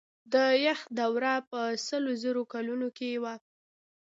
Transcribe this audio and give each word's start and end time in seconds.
د 0.33 0.35
یخ 0.65 0.79
دوره 0.99 1.33
په 1.49 1.61
سلو 1.87 2.11
زرو 2.23 2.43
کلونو 2.53 2.87
کې 2.97 3.09
وه. 3.23 3.35